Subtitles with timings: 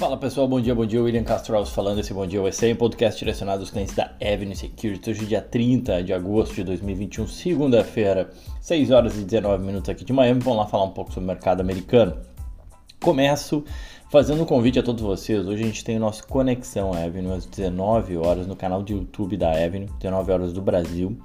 [0.00, 1.02] Fala pessoal, bom dia, bom dia.
[1.02, 1.98] William Castro falando.
[1.98, 5.10] Esse Bom Dia USA, um podcast direcionado aos clientes da Avenue Security.
[5.10, 8.30] Hoje, dia 30 de agosto de 2021, segunda-feira,
[8.62, 10.40] 6 horas e 19 minutos aqui de Miami.
[10.40, 12.16] Vamos lá falar um pouco sobre o mercado americano.
[12.98, 13.62] Começo
[14.10, 15.46] fazendo um convite a todos vocês.
[15.46, 19.36] Hoje a gente tem o nosso Conexão Avenue às 19 horas no canal do YouTube
[19.36, 21.18] da Avenue, 19 horas do Brasil,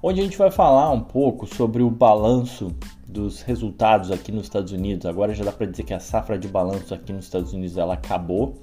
[0.00, 2.72] onde a gente vai falar um pouco sobre o balanço
[3.06, 5.06] dos resultados aqui nos Estados Unidos.
[5.06, 7.94] Agora já dá para dizer que a safra de balanço aqui nos Estados Unidos ela
[7.94, 8.60] acabou.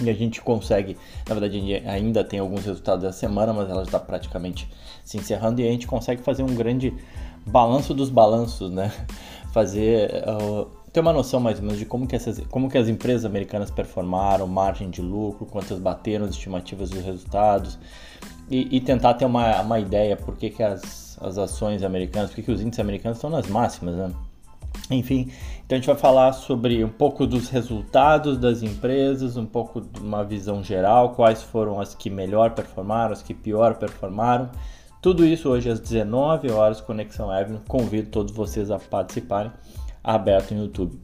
[0.00, 0.96] E a gente consegue,
[1.28, 4.70] na verdade, ainda tem alguns resultados da semana, mas ela está praticamente
[5.04, 6.94] se encerrando e a gente consegue fazer um grande
[7.44, 8.92] balanço dos balanços, né?
[9.52, 12.86] Fazer uh, ter uma noção mais ou menos de como que, essas, como que as
[12.86, 17.78] empresas americanas performaram, margem de lucro, quantas bateram as estimativas dos resultados
[18.50, 20.80] e, e tentar ter uma, uma ideia por que, que as
[21.20, 24.12] as ações americanas, porque os índices americanos estão nas máximas, né?
[24.90, 25.30] Enfim,
[25.64, 30.00] então a gente vai falar sobre um pouco dos resultados das empresas, um pouco de
[30.00, 34.50] uma visão geral, quais foram as que melhor performaram, as que pior performaram.
[35.02, 37.60] Tudo isso hoje às 19 horas, Conexão Avenue.
[37.68, 39.52] Convido todos vocês a participarem,
[40.02, 40.98] aberto no YouTube.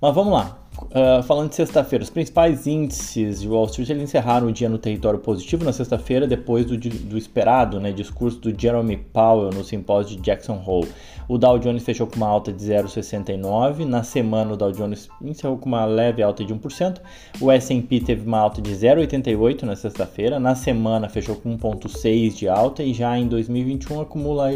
[0.00, 0.65] Mas vamos lá.
[0.82, 5.18] Uh, falando de sexta-feira, os principais índices de Wall Street encerraram o dia no território
[5.18, 10.22] positivo na sexta-feira, depois do, do, esperado né, discurso do Jeremy Powell no simpósio de
[10.22, 10.88] Jackson Hole.
[11.28, 13.84] O Dow Jones fechou com uma alta de 0,69.
[13.84, 17.00] Na semana, o Dow Jones encerrou com uma leve alta de 1%.
[17.40, 20.38] O S&P teve uma alta de 0,88 na sexta-feira.
[20.38, 24.52] Na semana, fechou com 1,6 de alta e já em 2021 acumula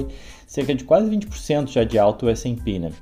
[0.46, 2.92] cerca de quase 20% já de alta o S&P, né?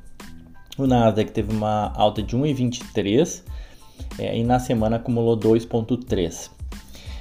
[0.78, 3.42] O Nasdaq teve uma alta de 1,23
[4.16, 6.50] é, e na semana acumulou 2,3.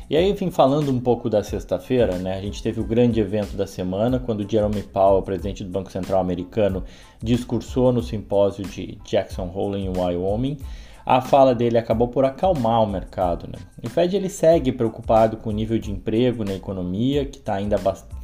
[0.09, 3.57] E aí, enfim, falando um pouco da sexta-feira, né, a gente teve o grande evento
[3.57, 6.83] da semana, quando Jerome Powell, presidente do Banco Central americano,
[7.21, 10.59] discursou no simpósio de Jackson Hole em Wyoming.
[11.03, 13.47] A fala dele acabou por acalmar o mercado.
[13.47, 13.57] Né?
[13.83, 17.77] O Fed ele segue preocupado com o nível de emprego na economia, que, tá ainda,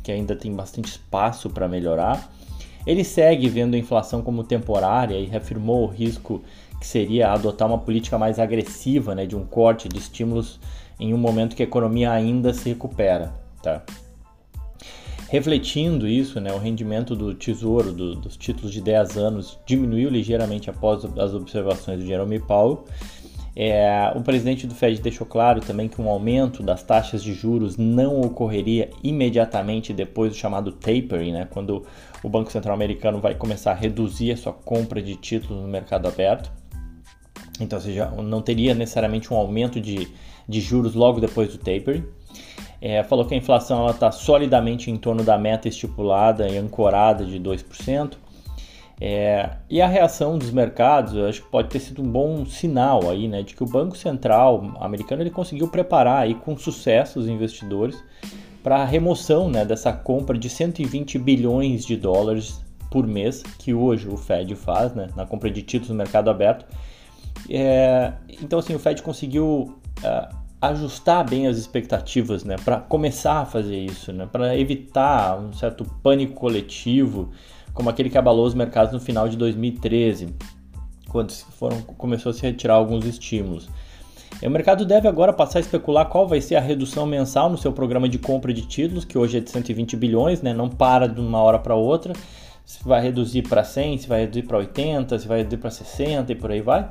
[0.03, 2.29] que ainda tem bastante espaço para melhorar.
[2.85, 6.41] Ele segue vendo a inflação como temporária e reafirmou o risco
[6.79, 10.59] que seria adotar uma política mais agressiva né, de um corte de estímulos
[10.99, 13.33] em um momento que a economia ainda se recupera.
[13.61, 13.81] Tá?
[15.29, 20.69] Refletindo isso, né, o rendimento do tesouro do, dos títulos de 10 anos diminuiu ligeiramente
[20.69, 22.83] após as observações do Jerome Powell
[23.55, 27.77] é, o presidente do Fed deixou claro também que um aumento das taxas de juros
[27.77, 31.85] não ocorreria imediatamente depois do chamado tapering, né, quando
[32.23, 36.07] o Banco Central Americano vai começar a reduzir a sua compra de títulos no mercado
[36.07, 36.51] aberto.
[37.59, 40.07] Então, seja, não teria necessariamente um aumento de,
[40.49, 42.03] de juros logo depois do tapering.
[42.81, 47.39] É, falou que a inflação está solidamente em torno da meta estipulada e ancorada de
[47.39, 48.22] 2%.
[49.01, 53.09] É, e a reação dos mercados, eu acho que pode ter sido um bom sinal
[53.09, 57.27] aí, né, de que o Banco Central americano ele conseguiu preparar aí com sucesso os
[57.27, 58.01] investidores
[58.61, 64.07] para a remoção, né, dessa compra de 120 bilhões de dólares por mês que hoje
[64.07, 66.65] o Fed faz, né, na compra de títulos no mercado aberto.
[67.49, 73.45] É, então, assim, o Fed conseguiu uh, ajustar bem as expectativas, né, para começar a
[73.45, 77.31] fazer isso, né, para evitar um certo pânico coletivo
[77.73, 80.33] como aquele que abalou os mercados no final de 2013,
[81.09, 83.69] quando foram, começou a se retirar alguns estímulos.
[84.41, 87.71] O mercado deve agora passar a especular qual vai ser a redução mensal no seu
[87.71, 90.53] programa de compra de títulos, que hoje é de 120 bilhões, né?
[90.53, 92.13] não para de uma hora para outra.
[92.65, 96.31] Se vai reduzir para 100, se vai reduzir para 80, se vai reduzir para 60
[96.31, 96.89] e por aí vai.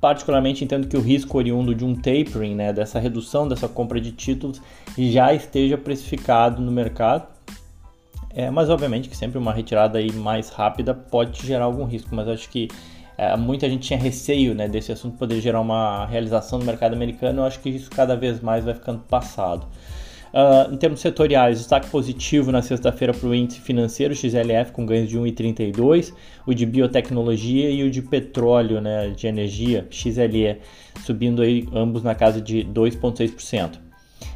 [0.00, 4.12] Particularmente entendo que o risco oriundo de um tapering, né, dessa redução dessa compra de
[4.12, 4.60] títulos,
[4.96, 7.31] já esteja precificado no mercado
[8.34, 12.28] é, mas obviamente que sempre uma retirada aí mais rápida pode gerar algum risco, mas
[12.28, 12.68] acho que
[13.18, 17.40] é, muita gente tinha receio né, desse assunto poder gerar uma realização no mercado americano,
[17.40, 19.66] eu acho que isso cada vez mais vai ficando passado.
[20.32, 25.10] Uh, em termos setoriais, destaque positivo na sexta-feira para o índice financeiro XLF com ganhos
[25.10, 26.14] de 1,32,
[26.46, 30.56] o de biotecnologia e o de petróleo, né, de energia XLE,
[31.04, 33.91] subindo aí ambos na casa de 2,6%.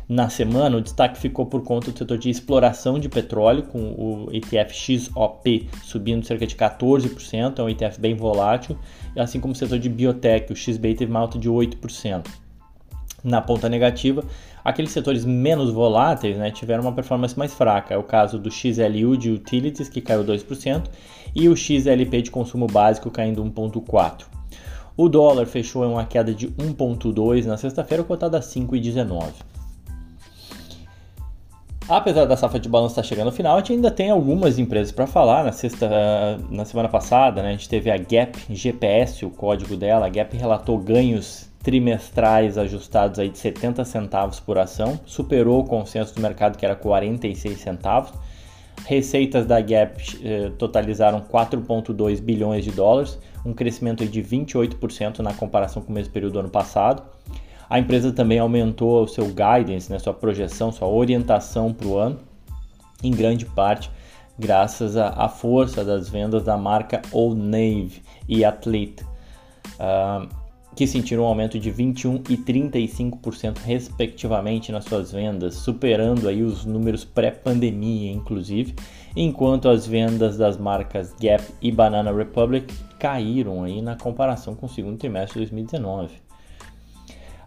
[0.09, 4.29] Na semana, o destaque ficou por conta do setor de exploração de petróleo, com o
[4.33, 8.79] ETF XOP subindo cerca de 14%, é um ETF bem volátil,
[9.17, 12.25] assim como o setor de biotech, o XBI teve uma alta de 8%.
[13.25, 14.23] Na ponta negativa,
[14.65, 17.93] aqueles setores menos voláteis né, tiveram uma performance mais fraca.
[17.93, 20.85] É o caso do XLU de Utilities, que caiu 2%,
[21.35, 24.27] e o XLP de consumo básico caindo 1,4%.
[24.97, 29.56] O dólar fechou em uma queda de 1,2 na sexta-feira, cotado a 5,19.
[31.89, 34.91] Apesar da safra de balanço estar chegando ao final, a gente ainda tem algumas empresas
[34.91, 35.45] para falar.
[35.45, 35.89] Na sexta,
[36.51, 40.07] na semana passada, né, a gente teve a Gap GPS, o código dela.
[40.07, 46.15] A Gap relatou ganhos trimestrais ajustados aí de 70 centavos por ação, superou o consenso
[46.15, 48.13] do mercado que era 46 centavos.
[48.85, 55.83] Receitas da Gap eh, totalizaram 4,2 bilhões de dólares, um crescimento de 28% na comparação
[55.83, 57.03] com o mesmo período do ano passado.
[57.69, 62.19] A empresa também aumentou o seu guidance, né, sua projeção, sua orientação para o ano,
[63.03, 63.91] em grande parte
[64.39, 69.03] graças à força das vendas da marca Old Navy e Athlete,
[69.81, 70.29] uh,
[70.75, 76.67] que sentiram um aumento de 21% e 35% respectivamente nas suas vendas, superando aí os
[76.67, 78.75] números pré-pandemia, inclusive,
[79.17, 84.69] enquanto as vendas das marcas Gap e Banana Republic caíram aí na comparação com o
[84.69, 86.26] segundo trimestre de 2019.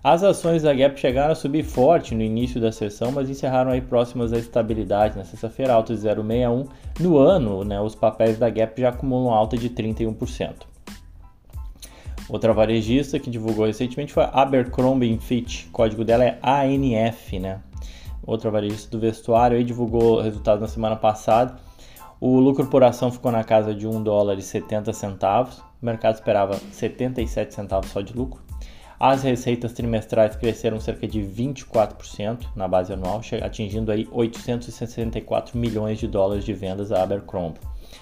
[0.01, 3.81] As ações da Gap chegaram a subir forte no início da sessão, mas encerraram aí
[3.81, 6.69] próximas à estabilidade na sexta-feira, alta de 0,61.
[7.01, 10.53] No ano, né, os papéis da Gap já acumulam alta de 31%.
[12.29, 17.59] Outra varejista que divulgou recentemente foi a Abercrombie Fitch, o código dela é ANF, né?
[18.25, 21.57] Outra varejista do vestuário aí divulgou resultados na semana passada.
[22.21, 25.57] O lucro por ação ficou na casa de 1 dólar e 70 centavos.
[25.81, 28.48] O mercado esperava 77 centavos só de lucro.
[28.99, 36.05] As receitas trimestrais cresceram cerca de 24% na base anual, atingindo aí 864 milhões de
[36.05, 37.61] dólares de vendas a Abercrombie,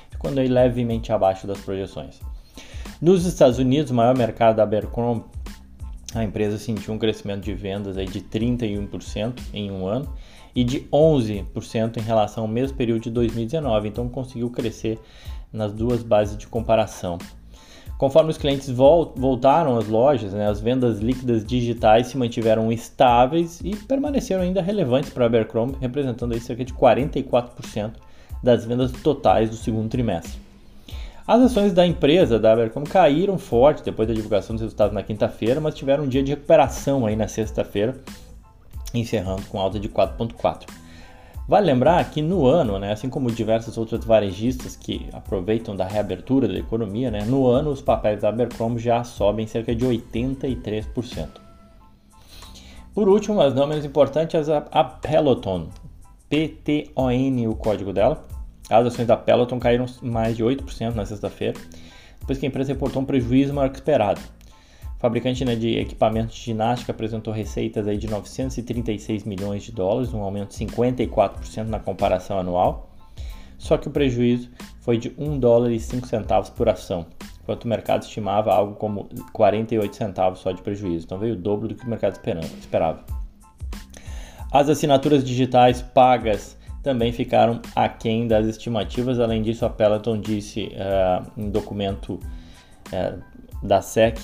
[0.09, 2.19] ficando aí levemente abaixo das projeções.
[2.99, 5.23] Nos Estados Unidos, o maior mercado da Abercrombie,
[6.15, 10.11] a empresa sentiu um crescimento de vendas aí de 31% em um ano
[10.55, 14.99] e de 11% em relação ao mesmo período de 2019, então conseguiu crescer
[15.53, 17.19] nas duas bases de comparação.
[17.97, 23.75] Conforme os clientes voltaram às lojas, né, as vendas líquidas digitais se mantiveram estáveis e
[23.75, 27.93] permaneceram ainda relevantes para a Abercrombie, representando aí cerca de 44%
[28.43, 30.39] das vendas totais do segundo trimestre.
[31.27, 35.59] As ações da empresa da Abercrombie caíram forte depois da divulgação dos resultados na quinta-feira,
[35.59, 37.97] mas tiveram um dia de recuperação aí na sexta-feira,
[38.93, 40.86] encerrando com alta de 4,4%.
[41.47, 46.45] Vale lembrar que no ano, né, assim como diversas outras varejistas que aproveitam da reabertura
[46.45, 51.39] da economia, né, no ano os papéis da Abercrombie já sobem cerca de 83%.
[52.93, 55.69] Por último, mas não menos importante, a Peloton,
[56.29, 58.25] PTON, o código dela.
[58.69, 61.57] As ações da Peloton caíram mais de 8% na sexta-feira,
[62.19, 64.19] depois que a empresa reportou um prejuízo maior que esperado.
[64.99, 70.21] Fabricante né, de equipamentos de ginástica apresentou receitas aí de 936 milhões de dólares, um
[70.21, 72.89] aumento de 54% na comparação anual.
[73.59, 74.49] Só que o prejuízo
[74.81, 77.05] foi de 1 dólar e 5 centavos por ação,
[77.41, 81.05] enquanto o mercado estimava algo como 48 centavos só de prejuízo.
[81.05, 82.19] Então veio o dobro do que o mercado
[82.59, 83.03] esperava.
[84.51, 89.19] As assinaturas digitais pagas também ficaram aquém das estimativas.
[89.19, 93.21] Além disso, a Peloton disse uh, em documento uh,
[93.61, 94.17] da SEC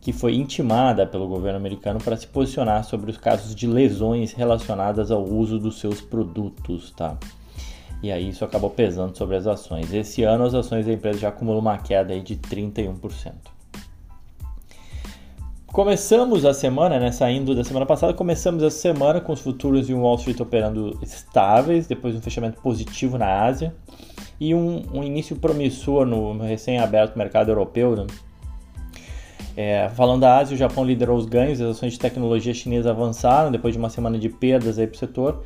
[0.00, 5.10] que foi intimada pelo governo americano para se posicionar sobre os casos de lesões relacionadas
[5.10, 7.18] ao uso dos seus produtos, tá?
[8.02, 9.92] E aí isso acabou pesando sobre as ações.
[9.92, 13.32] Esse ano as ações da empresa já acumulam uma queda aí de 31%.
[15.66, 19.94] Começamos a semana, né, saindo da semana passada, começamos a semana com os futuros e
[19.94, 23.72] o Wall Street operando estáveis, depois um fechamento positivo na Ásia
[24.40, 28.06] e um, um início promissor no recém-aberto mercado europeu, né?
[29.62, 33.52] É, falando da Ásia, o Japão liderou os ganhos, as ações de tecnologia chinesa avançaram
[33.52, 35.44] depois de uma semana de perdas para o setor.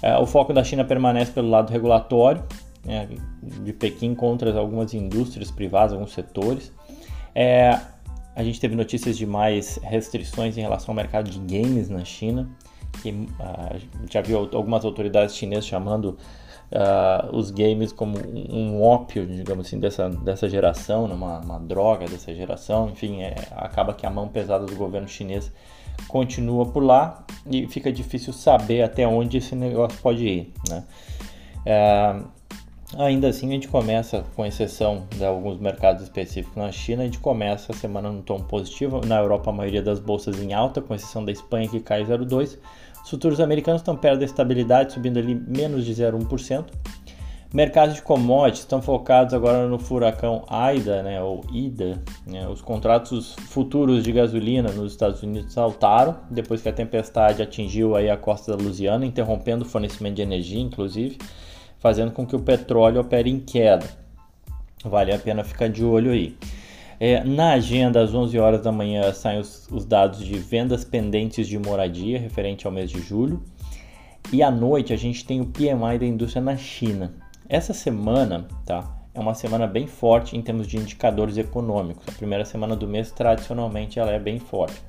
[0.00, 2.44] É, o foco da China permanece pelo lado regulatório,
[2.84, 3.08] né,
[3.42, 6.72] de Pequim contra algumas indústrias privadas, alguns setores.
[7.34, 7.80] É,
[8.36, 12.48] a gente teve notícias de mais restrições em relação ao mercado de games na China,
[13.02, 16.16] que uh, já viu algumas autoridades chinesas chamando
[16.72, 21.14] uh, os games como um ópio, digamos assim, dessa, dessa geração, né?
[21.14, 22.90] uma, uma droga dessa geração.
[22.90, 25.52] Enfim, é, acaba que a mão pesada do governo chinês
[26.06, 30.52] continua por lá e fica difícil saber até onde esse negócio pode ir.
[30.68, 30.84] Né?
[31.66, 32.16] É,
[32.96, 37.18] ainda assim, a gente começa, com exceção de alguns mercados específicos na China, a gente
[37.18, 39.00] começa a semana num tom positivo.
[39.04, 42.58] Na Europa, a maioria das bolsas em alta, com exceção da Espanha que cai 0,2%.
[43.08, 46.66] Os futuros americanos estão perto da estabilidade, subindo ali menos de 0,1%.
[47.54, 52.02] Mercados de commodities estão focados agora no furacão Aida, né, ou Ida.
[52.26, 57.96] Né, os contratos futuros de gasolina nos Estados Unidos saltaram depois que a tempestade atingiu
[57.96, 61.16] aí a costa da Louisiana, interrompendo o fornecimento de energia, inclusive,
[61.78, 63.86] fazendo com que o petróleo opere em queda.
[64.84, 66.36] Vale a pena ficar de olho aí.
[67.00, 71.46] É, na agenda, às 11 horas da manhã, saem os, os, dados de vendas pendentes
[71.46, 73.40] de moradia referente ao mês de julho.
[74.32, 77.12] E à noite a gente tem o PMI da indústria na China.
[77.48, 78.96] Essa semana, tá?
[79.14, 82.06] É uma semana bem forte em termos de indicadores econômicos.
[82.08, 84.80] A primeira semana do mês tradicionalmente ela é bem forte.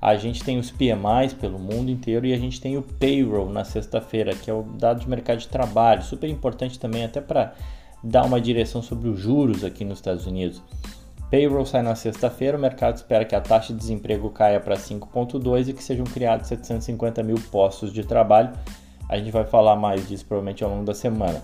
[0.00, 3.64] A gente tem os PMIs pelo mundo inteiro e a gente tem o payroll na
[3.64, 7.54] sexta-feira, que é o dado de mercado de trabalho, super importante também até para
[8.02, 10.62] dar uma direção sobre os juros aqui nos Estados Unidos.
[11.30, 15.68] Payroll sai na sexta-feira, o mercado espera que a taxa de desemprego caia para 5,2
[15.68, 18.50] e que sejam criados 750 mil postos de trabalho.
[19.08, 21.40] A gente vai falar mais disso provavelmente ao longo da semana.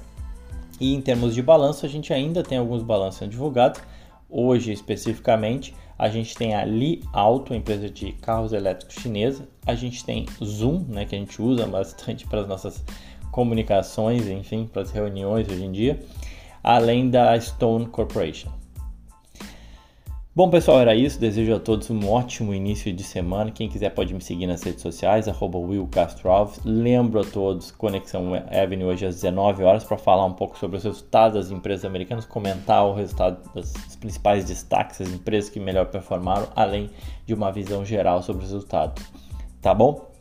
[0.81, 3.81] E em termos de balanço, a gente ainda tem alguns balanços divulgados.
[4.29, 9.49] Hoje, especificamente, a gente tem a Li Auto, empresa de carros elétricos chinesa.
[9.65, 12.85] A gente tem Zoom, né, que a gente usa bastante para as nossas
[13.31, 16.01] comunicações, enfim, para as reuniões hoje em dia,
[16.63, 18.66] além da Stone Corporation.
[20.37, 21.19] Bom, pessoal, era isso.
[21.19, 23.51] Desejo a todos um ótimo início de semana.
[23.51, 26.61] Quem quiser pode me seguir nas redes sociais, arroba Will Castro Alves.
[26.63, 30.85] Lembro a todos, Conexão Avenue hoje às 19 horas para falar um pouco sobre os
[30.85, 36.49] resultados das empresas americanas, comentar o resultado dos principais destaques, as empresas que melhor performaram,
[36.55, 36.91] além
[37.25, 39.03] de uma visão geral sobre os resultados.
[39.63, 40.13] Tá bom?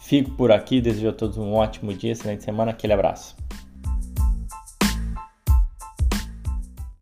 [0.00, 3.36] Fico por aqui, desejo a todos um ótimo dia, excelente semana, aquele abraço.